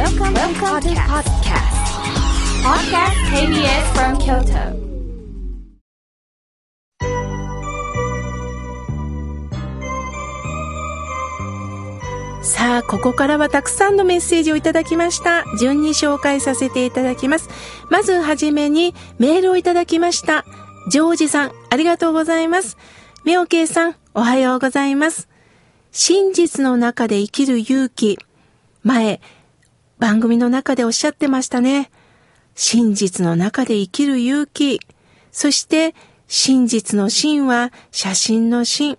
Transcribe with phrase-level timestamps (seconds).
[0.00, 1.76] Welcome, Welcome to podcast.
[2.64, 4.72] Podcast KBS from Kyoto.
[12.42, 15.44] さあ、ここからはたくさんのメッセージをいただきました。
[15.58, 17.50] 順に紹介させていただきます。
[17.90, 20.46] まずはじめにメールをいただきました。
[20.88, 22.78] ジョージさん、ありがとうございます。
[23.26, 25.28] ミオケイさん、おはようございます。
[25.92, 28.18] 真実の中で生きる勇気。
[28.82, 29.20] 前、
[30.00, 31.90] 番組の中でおっしゃってましたね。
[32.54, 34.80] 真実の中で生きる勇気。
[35.30, 35.94] そして、
[36.26, 38.98] 真実の真は写真の真。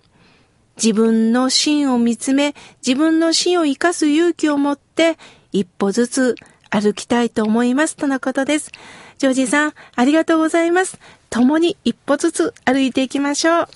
[0.76, 2.54] 自分の芯を見つめ、
[2.86, 5.18] 自分の芯を生かす勇気を持って、
[5.50, 6.36] 一歩ずつ
[6.70, 7.96] 歩きたいと思います。
[7.96, 8.70] とのことです。
[9.18, 10.98] ジョージさん、ありがとうございます。
[11.30, 13.68] 共に一歩ずつ歩いていきましょう。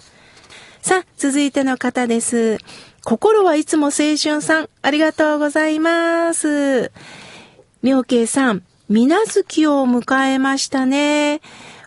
[0.80, 2.58] さあ、続いての方です。
[3.04, 6.90] 心はいつも青春さん、ありがとうございます。
[7.86, 11.40] 妙慶さん、みな月を迎えましたね。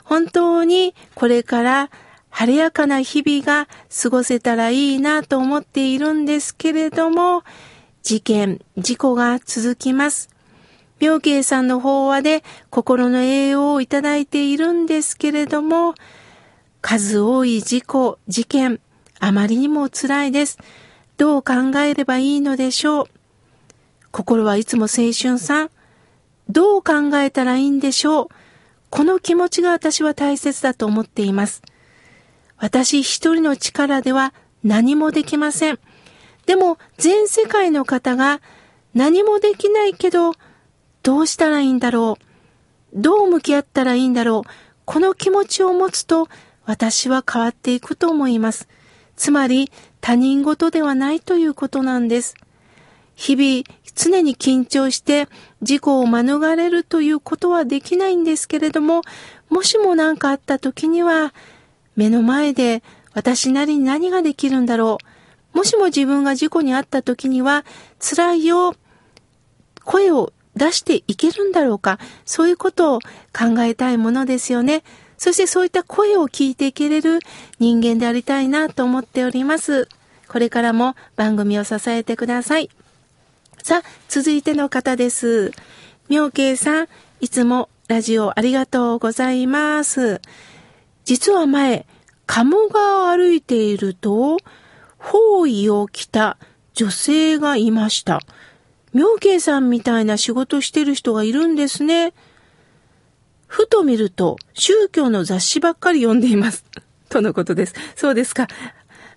[0.06, 1.90] 本当にこれから
[2.30, 3.68] 晴れやかな日々が
[4.02, 7.44] 過ごせたらいいなと思っているんですけれども、
[8.02, 10.30] 事件、事故が続きます。
[11.02, 15.96] 妙慶さんの法話で心の栄養をいただいているんですけれども、
[16.80, 18.80] 数多い事故、事件、
[19.20, 20.60] あまりにも辛いです。
[21.18, 23.06] どう考えればいいのでしょう。
[24.12, 25.70] 心はいつも青春さん。
[26.50, 28.28] どう考えたらいいんでしょう？
[28.90, 31.62] この気持ちが私は大切だと思っています。
[32.58, 34.34] 私一人の力では
[34.64, 35.80] 何もできません。
[36.48, 38.42] でも全世界の方が
[38.96, 40.34] 何もできないけど
[41.04, 43.00] どうしたらいいんだろう？
[43.00, 44.50] どう向き合ったらいいんだろう？
[44.86, 46.28] この気持ちを持つと
[46.66, 48.68] 私は変わっていくと思います。
[49.16, 52.34] つまり他人事ではないということなんです。
[53.20, 55.28] 日々常に緊張して
[55.62, 59.02] 事故を免れるということはできないんですけれども、
[59.50, 61.34] もしも何かあった時には
[61.98, 62.82] 目の前で
[63.14, 65.00] 私なりに何ができるんだろ
[65.54, 65.58] う。
[65.58, 67.66] もしも自分が事故に遭った時には
[68.00, 68.74] 辛いよ。
[69.84, 72.00] 声を出していけるんだろうか。
[72.24, 73.00] そういうことを
[73.38, 74.82] 考えたいものですよね。
[75.18, 77.20] そしてそういった声を聞いていけれる
[77.60, 79.90] 人間でありたいなと思っております。
[80.30, 82.70] これからも番組を支えてください。
[83.64, 85.52] さあ、続いての方です。
[86.08, 86.88] 妙慶さん、
[87.20, 90.22] いつもラジオありがとうございます。
[91.04, 91.86] 実は前、
[92.26, 94.38] 鴨川を歩いていると、
[94.98, 96.38] 包囲を着た
[96.74, 98.22] 女性がいました。
[98.94, 102.14] 妙慶さんみたいな仕事してる人がいるんですね。
[103.48, 106.64] ふと見ると、宗教の雑誌ばっかり読んでいます。
[107.10, 107.74] とのことです。
[107.96, 108.48] そうですか。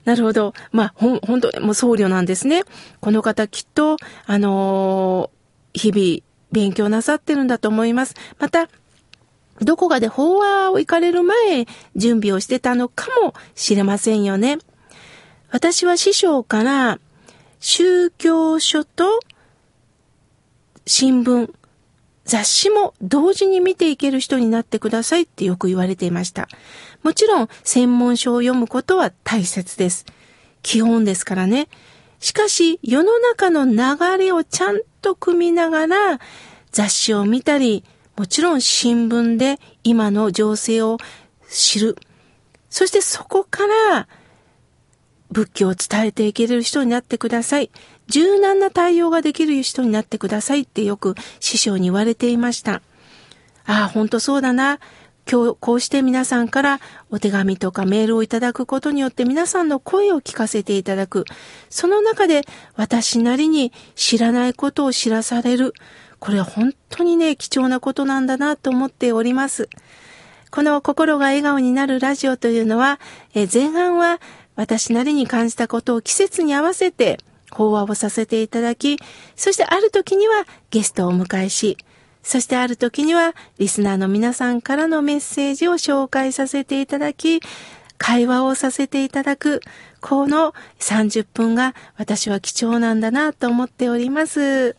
[0.05, 0.53] なるほど。
[0.73, 2.63] まあ、ほん、本当もう僧侶なんですね。
[3.01, 3.97] この方きっと、
[4.27, 8.15] あのー、日々勉強なさってるんだと思います。
[8.39, 8.69] また、
[9.61, 14.59] どこかで法話を行かれる前、準備をしてたのかもしれませんよね。
[15.51, 16.99] 私は師匠から、
[17.61, 19.21] 宗教書と
[20.85, 21.53] 新聞、
[22.25, 26.49] 雑誌も同時に見ていける人になってくださいってよく言われていました。
[27.03, 30.07] もちろん専門書を読むことは大切です。
[30.63, 31.69] 基本ですからね。
[32.21, 36.21] しかし世の中の流れをちゃんと組みながら
[36.71, 37.85] 雑誌を見たり、
[38.17, 40.99] もちろん新聞で今の情勢を
[41.49, 41.97] 知る。
[42.71, 44.09] そしてそこから
[45.33, 47.71] 仏教を伝えていける人になってください。
[48.09, 52.83] 柔軟な対応ができる人になってくださいってよく師匠に言われていました。
[53.65, 54.81] ああ、ほんとそうだな。
[55.31, 56.81] 今日こうして皆さんから
[57.11, 61.25] お手紙とかメールをいただくことによって皆さんの声を聞かせていただく。
[61.71, 62.43] その中で
[62.75, 65.75] 私なりに知らないことを知らされる。
[66.19, 69.69] これは本当にね、貴重なことなんだなと思っております。
[70.51, 73.01] この心が笑顔になるラジオというのは、
[73.35, 74.21] え前半は
[74.55, 77.19] 私なりに感じたことを季節に合わせて
[77.53, 78.99] 法話をさせていただき、
[79.37, 81.77] そしてある時にはゲストをお迎えし、
[82.23, 87.41] そしてある時にはリスナーの皆さんからのメッセージを紹介させていただき、
[87.99, 89.61] 会話をさせていただく、
[90.01, 94.77] この30分が私は貴重なんだなと思っております。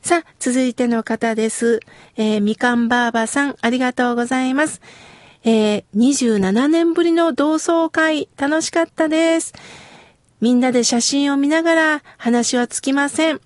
[0.00, 1.80] さあ、続いての方です。
[2.16, 4.80] えー、みかんばあばさん、ありがとうございます。
[5.44, 9.52] えー、27年ぶりの同窓会、楽しかったです。
[10.40, 13.40] みんなで写真を見ながら話はつきません。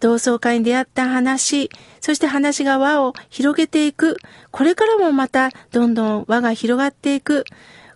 [0.00, 1.70] 同窓会に出会った話、
[2.00, 4.16] そして話が輪を広げていく。
[4.50, 7.44] これからもまたどんどん輪が広がっていく。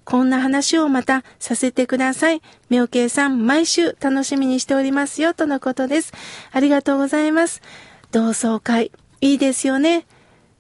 [0.05, 2.43] こんな話をまたさせてください。
[2.71, 6.13] みょうけいさん、毎週楽しみにしておりますよ、とのことです。
[6.51, 7.63] ありがとうございます。
[8.11, 8.91] 同窓会、
[9.21, 10.07] いいですよね。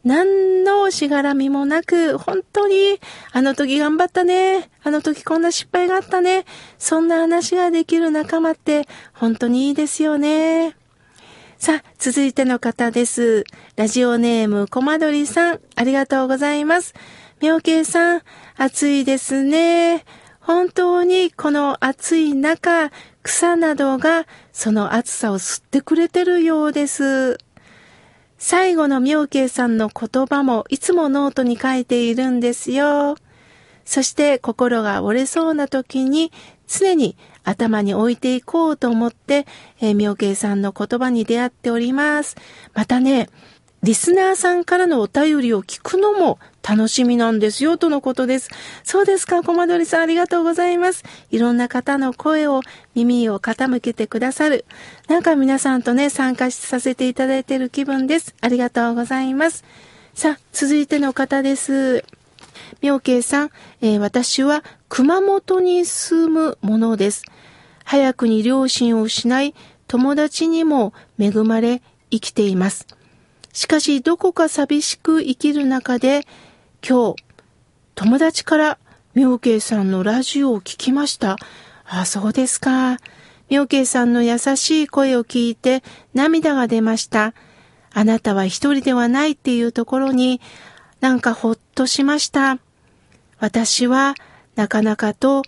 [0.05, 3.01] 何のしがらみもなく、本当に、
[3.33, 4.71] あの時頑張ったね。
[4.83, 6.45] あの時こんな失敗があったね。
[6.79, 10.77] そんな話ができる仲間って、本当にいいですよね。
[11.57, 13.45] さあ、続いての方です。
[13.77, 16.95] ラジオネーム、コマドリさん、ありがとうございます。
[17.41, 18.23] 妙慶さん、
[18.57, 20.05] 暑いですね。
[20.41, 22.91] 本当にこの暑い中、
[23.23, 27.39] 草などがその暑さを吸ってくれてるようです。
[28.45, 33.15] 最後の妙慶さんの言葉もいつもノートに書いているんですよ。
[33.85, 36.33] そして心が折れそうな時に
[36.67, 39.47] 常に頭に置いていこうと思って、
[39.81, 42.35] えー、妙慶さんの言葉に出会っております。
[42.75, 43.31] またね、
[43.83, 48.49] リスナーさんからのお便りを聞くのも楽しみなんですよ、とのことです。
[48.85, 51.03] そうですか、コマドリさんありがとうございます。
[51.33, 52.61] いろんな方の声を、
[52.95, 54.65] 耳を傾けてくださる。
[55.09, 58.37] なんか皆さんとね、参加させていただいている気分です。
[58.41, 59.65] ありがとうございます。
[60.15, 62.05] さあ、続いての方です。
[62.83, 63.51] 妙慶さん、
[63.81, 67.25] えー、私は熊本に住むものです。
[67.83, 69.57] 早くに両親を失い、
[69.89, 71.83] 友達にも恵まれ
[72.13, 72.87] 生きています。
[73.53, 76.27] しかし、どこか寂しく生きる中で、
[76.87, 77.23] 今日、
[77.95, 78.79] 友達から
[79.15, 81.37] 妙慶さんのラジオを聞きました。
[81.85, 82.97] あ、そうですか。
[83.51, 85.83] 妙慶さんの優しい声を聞いて
[86.15, 87.35] 涙が出ました。
[87.93, 90.41] あなたは一人ではないっていうところに
[91.01, 92.59] なんかほっとしました。
[93.39, 94.15] 私は
[94.57, 95.43] なかなかと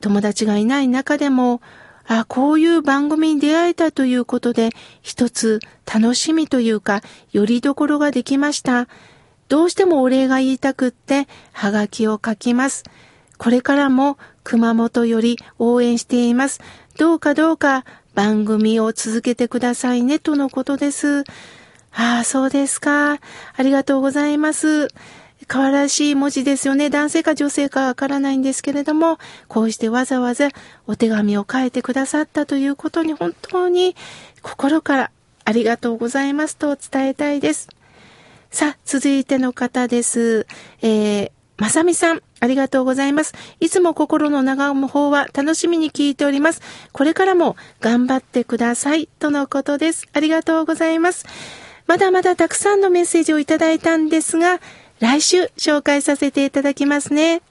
[0.00, 1.60] 友達がいない中でも、
[2.06, 4.70] あ、こういう番組に出会えたということで、
[5.02, 5.60] 一つ
[5.92, 7.02] 楽しみというか、
[7.32, 8.88] よりどころができました。
[9.48, 12.84] どうしてもお礼が言いたくって、はがきを書きます。
[13.38, 16.60] これからも熊本より応援しています。
[16.98, 17.84] どうかどうか
[18.14, 21.24] 番組を続けてくださいね、とのことです。
[21.92, 23.18] ああ、そうですか。
[23.56, 24.88] ありがとうございます。
[25.46, 26.90] 可愛らしい文字ですよね。
[26.90, 29.18] 男性か女性かわからないんですけれども、
[29.48, 30.48] こうしてわざわざ
[30.86, 33.96] お手紙を書いてくださったということに本当に
[34.42, 35.10] 心から
[35.44, 37.68] ありがとうございますと伝えたいです。
[38.50, 40.46] さあ、続いての方です。
[40.80, 43.34] えー、まさみさん、ありがとうございます。
[43.60, 46.62] いつも心の長む方は楽しみに聞いております。
[46.92, 49.08] これからも頑張ってください。
[49.18, 50.06] とのことです。
[50.12, 51.26] ありがとうございます。
[51.86, 54.60] まだまだたくさんのメッセージをいただいたんですが、
[55.04, 57.42] 来週紹介させていただきますね。